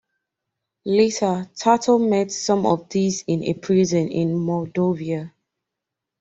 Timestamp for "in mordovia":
4.11-5.31